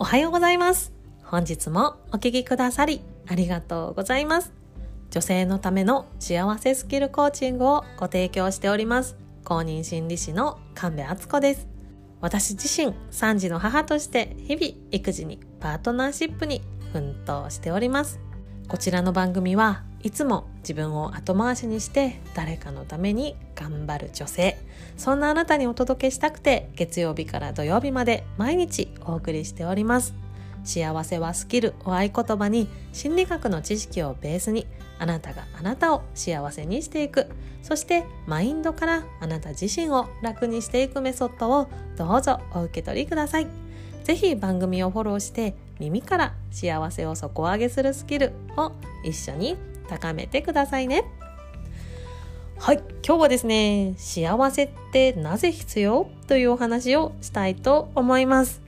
[0.00, 0.94] おはようございます。
[1.24, 4.50] 本日もお聴きくださりありがとうございます。
[5.10, 9.18] 女性のための幸せスキルコーチングをご提供しております。
[9.44, 11.68] 公認心理師の神戸敦子です。
[12.22, 16.62] 私自身3児の母として日々育児にパートナーシップに
[16.94, 18.20] 奮闘しております。
[18.68, 24.58] こちらの番組はいつも自分を後回しにして誰かのために頑張る女性
[24.96, 30.14] そんなあなたにお届けしたくて月曜日から土曜日まで毎日お送りしております。
[30.62, 34.66] 幸せはスキルを合言葉に心理学の知識をベースに
[34.98, 37.28] あなたがあなたを幸せにしていく。
[37.62, 43.46] そしてマインドからあなた自身を楽にしていくメソッドをどうぞお受け取りください。
[44.04, 48.72] ぜひ番組をフォローして耳から幸せを底上げするスキルを
[49.04, 49.56] 一緒に
[49.90, 51.04] 高めてくださいね。
[52.58, 58.62] はい今日はですね幸せってなぜ必要というお話をしたいと思います。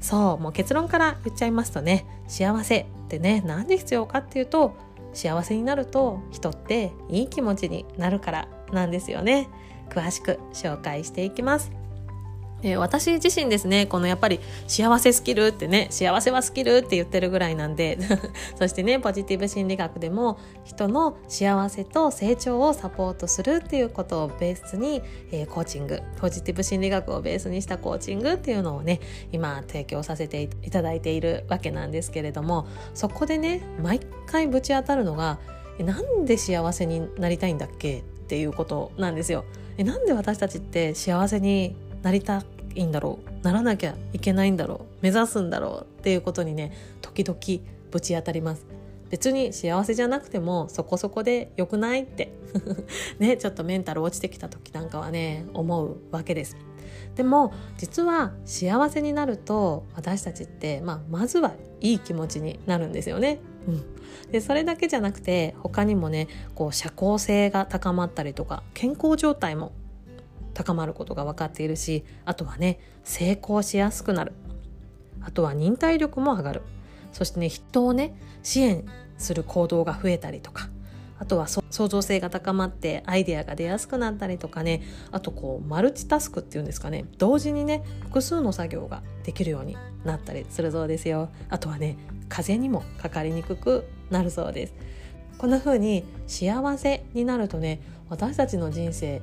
[0.00, 4.76] そうもう結論から言っちゃいますとね幸せってねなんで必要かっていうと
[5.12, 9.48] 幸せになると人っていい気持ちになるからなんですよね。
[9.88, 11.77] 詳しく紹介していきます。
[12.62, 17.98] え私自身ですね、このやっぱり幸せスキルってね、幸せはスキルって言ってるぐらいなんで、
[18.58, 35.38] そしてね、ポジティブ心理学でも人の幸せと成長をサポートするっていうことをベースに、えー、コーチング、ポジティブ心理学をベースにしたコーチングっていうのをね、今提供させていただいているわけなんですけれども、そこでね、毎回ぶち当たるのが、
[35.78, 39.44] なんで幸せになりたいんだっけっていうことなんですよ。
[39.76, 42.42] えなんで私たちって幸せになりた
[42.74, 47.38] いんだろうならなきゃいけないんだろう目指すんだろうっていうことにね時々
[47.90, 48.66] ぶち当たります。
[49.10, 52.32] 別に幸せじゃなくてもそこそこで良くないって。
[53.18, 56.56] ねちょっとメンタル落ちてきた時なんかはね思うわけです。
[57.14, 63.40] でも実は幸せになると私たちって、まあ、まずはいい気持ちになるんですよね。
[63.66, 69.72] うん、でそれだけじゃなくて他にもねこう社交性が高まったりとか健康状態も
[70.58, 74.32] 高まることが分かっているしあとはね成功しやすくなる。
[75.22, 76.62] あとは忍耐力も上がる。
[77.12, 78.84] そしてね人をね支援
[79.18, 80.68] する行動が増えたりとか
[81.20, 84.82] あとは創造性が高まってアイデアが出やすくなったりとかね
[85.12, 87.04] あとこうマルチタスクっていうんですかね。
[87.18, 91.28] 同時にね複数の作業ができるようになったりするそうですよ。
[91.50, 91.96] あとはね
[92.28, 94.74] 風邪にもかかりにくくなるそうです。
[95.38, 99.22] こんな風に幸せになるとね私たちの人生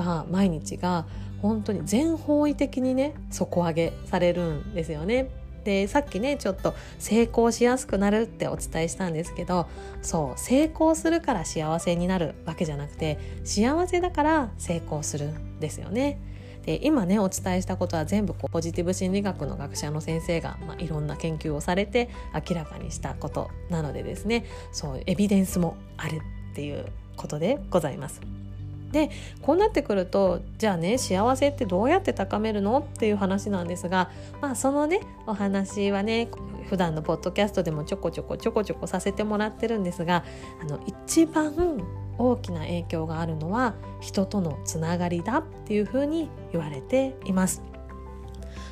[0.00, 1.06] が毎日が
[1.42, 5.30] 本当に全方位的にね底上げされるんですよね。
[5.64, 9.68] でさっきねちょっと成功しやすくなるってお伝えしたんですけど
[10.00, 16.18] そう成功するから幸せになるわけじゃなくて幸せだから成功するんですよね。
[16.64, 26.20] で今ねお伝えしたことは全部こうポジティブ心理学の学者の先生が、まあ、いろんな研究をされて明らかにしたことなのでですねそうエビデンスもある
[26.52, 26.86] っていう
[27.16, 28.20] ことでございます。
[28.92, 29.10] で
[29.42, 36.28] こうなってくるとじゃあね幸せってどうやって高めるのっていう話なんですがまあそのねお話はね
[36.68, 40.24] 普段のポッドキャストでもちょこちょこちょこちょこさせてもらってるんですが
[40.60, 41.82] あの一番
[42.18, 47.62] 大きな影響があるのは人とのつながりだっていうふうに言われています。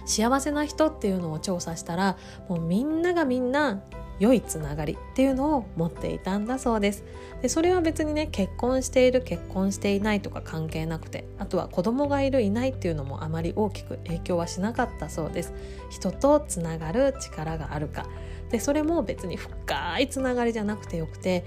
[0.04, 2.16] 幸せな人っていうのを調査したら
[2.48, 3.82] もうみんながみんな
[4.18, 7.04] 良いつながりっていうのを持っていたんだそうです。
[7.42, 15.54] でそれは別にね結婚している結婚していないとか関係なくてあとは子供がいるいないっていうのもあまり大きく影響はしなかったそうです。
[15.90, 18.06] 人とつながる力があるか。
[18.50, 21.44] でそれも別に深いつながりじゃなくてよくて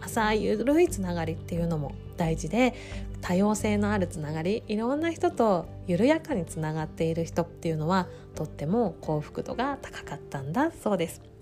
[0.00, 2.74] 浅い緩いつながりっていうのも大事で
[3.20, 11.35] 多様性のあるつながりいろんな人と緩やかにつながっている人っていうのはとっても幸福度が高かったんだそうです。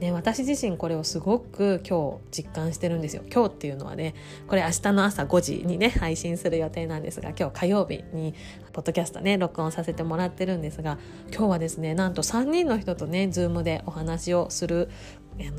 [0.00, 3.22] ね、私自身これをすごく今日実感してるんですよ。
[3.32, 4.14] 今日っていうのはね
[4.46, 8.34] これ明日の朝5時にね配信する予定なんですが今日火曜日に
[8.72, 10.98] ポッドキャストね録音させてもらってるんですが
[11.30, 14.90] 今日はですねなんと3人の人とね Zoom でお話をする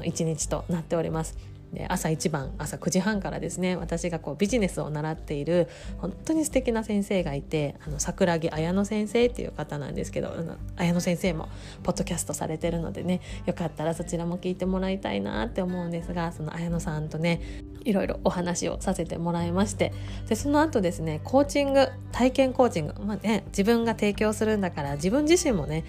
[0.04, 1.56] 一日となっております。
[1.74, 5.68] で朝一番朝9時半からですね私がこうビジネスを習っている
[5.98, 10.34] 本当に素敵な先生がいてあの桜木綾乃先生っていう方なんですけど
[10.78, 11.50] 綾乃先生も
[11.84, 17.42] ポッドキャストされてるのでねよかったらそちらも聞いてもらいたいなって思うんですがその綾乃さんとね
[17.84, 19.94] いろいろお話をさせてもらいまして
[20.28, 25.86] でその後ですねコーチング体験コーチング、まあね、自分が提供するんだから自分自身もね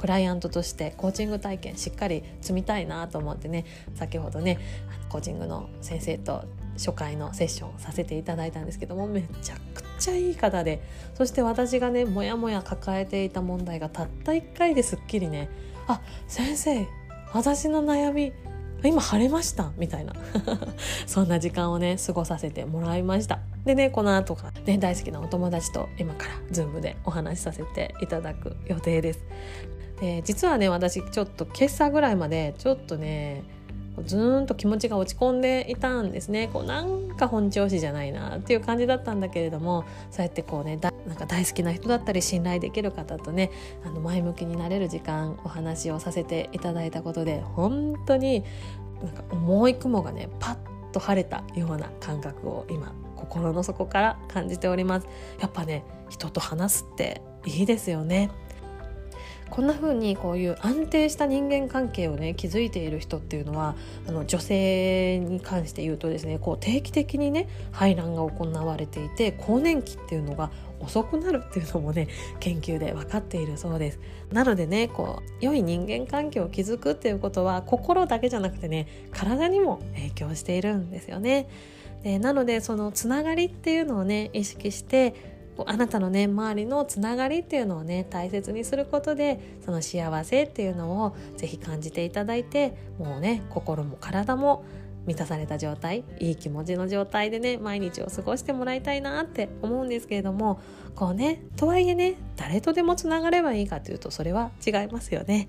[0.00, 4.58] クライアントとしてコーチング体験しっかり積みたいなと思ってね先ほどね
[5.10, 6.46] コーチングの先生と
[6.78, 10.82] 初回のセッションさせていただいたんですけどもめちゃくちゃいい方で
[11.12, 15.50] そして私がねモヤモヤ抱えていた問題がたった1回ですっきりね
[15.86, 16.88] あ先生
[17.34, 18.32] 私の悩み
[18.82, 19.72] 今晴れました？
[19.76, 20.14] みたいな。
[21.06, 23.40] そんな時間をね過ごさせてもらいました。
[23.66, 29.20] でねこの後かね大好きなお友達と今からズームでお話しさせていただく予定です。
[30.00, 33.44] で実はね私ちょっと今朝ぐらいまでちょっとね
[34.04, 36.48] ずーんと気持ちが落ち込んでいたんですね。
[36.52, 43.50] こうなんか本調子じゃないなっていう感じだったんだけれどもそうやってこうねなんか大好きな人だったり信頼できる方とね
[43.84, 48.44] あの前向きになれる時間お話をさせていただいたことで本当に
[49.02, 55.06] なんか重い雲がねパッと晴れたような感覚を今心の底から感じております。
[55.40, 58.30] やっぱね人と話すっていいですよね。
[59.50, 63.74] こんな風にこういう安定した人間関係をね築いている人っていうのは
[64.06, 70.50] あの女性に関して言うとですねこう定期的にね排卵が行われていて更年期っていうのが
[70.80, 72.08] 遅くなるっていうのもね
[72.38, 74.00] 研究で分かっているそうです。
[74.32, 81.48] なのでねこう良い人間関係を築くっていうことは心だけじゃなくてね体にも影響しているんですよね。
[82.02, 94.64] でなのでそのつながりっていうのをね意識してあなたのね周りのつながりっていうのをね大切にすることでその幸せっていうのをぜひ感じていただいてもうね心も体も
[95.06, 100.60] 満たされた状態いい気持ちの状態でね毎日を過ごしてもらいたいなって思うんですけれども
[100.94, 105.48] こうねとはいえね誰とでもつながればいいかというとそれは違いますよね。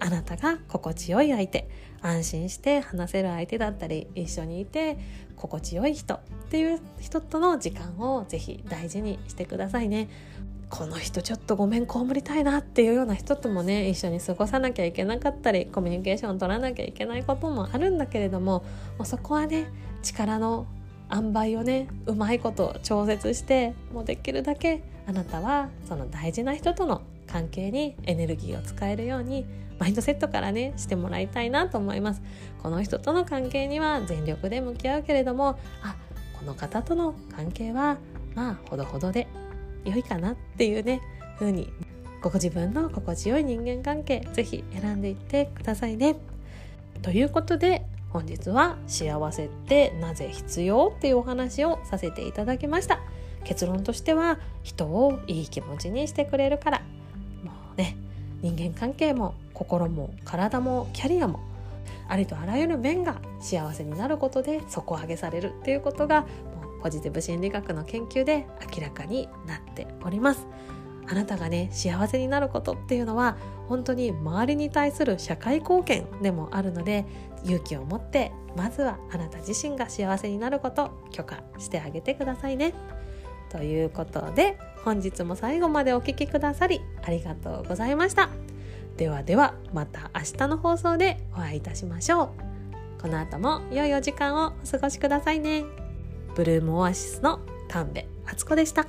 [0.00, 1.68] あなたが心地よい相手
[2.00, 4.98] 安心して話せる相手だったり一緒にいて
[5.36, 6.20] 心地よい人っ
[6.50, 10.08] ていう人との時間をぜひ大事にしてくださいね。
[10.70, 18.64] この人ちょっとごめん被りたいなっていうような人ともね一緒に過ごさなきゃいけなかったりコミュニケーション取らなきゃいけないこともあるんだけれども
[18.98, 19.68] もうそこはね
[20.02, 20.66] 力の
[21.12, 27.02] 塩梅をねうまいこと調節してもうできるだけあなたはその大事な人との
[27.34, 29.44] 関係にエネルギーを使えるように
[29.80, 32.22] マインドセットからねしてもらいたいなと思います。
[32.62, 35.96] この人との関係には全力で向き合うけれどもあ
[36.38, 37.98] この方との関係は
[38.36, 39.26] まあほどほどで
[39.84, 41.00] 良いかなっていうね
[41.36, 41.72] 風に
[42.22, 46.14] ご自分の心地よい人間関係ぜひ選んでいってくださいね。
[47.02, 53.00] ということで本日は幸せってなぜ必要っていうお話をさせていただきました。
[53.42, 56.82] 結論としては人をいい気持ちにしてくれるから。
[57.76, 57.96] ね
[58.42, 61.40] 人間関係も心も体もキャリアも
[62.08, 66.26] ありとあらゆる面が幸せになることで底上げされるっていうことがも
[66.78, 70.46] うポジティブ心理学の研究で明らかになっております
[71.06, 73.36] あなたがね幸せになることっていうのは
[73.68, 77.04] 本当に周りに対する社会貢献でもあるので
[77.44, 82.72] 勇気を持ってまずはあなた自身が幸せになること許可してあげてくださいね。
[83.50, 88.28] ということで本日も最後までお聴きくださりありがとうございました。
[88.96, 93.02] ではではまた明日の放送でお会いいたしましょう。
[93.02, 95.64] この後も良いお時間をお過ごしくださいね。
[96.34, 98.86] ブルームオアシスの神戸敦子でした。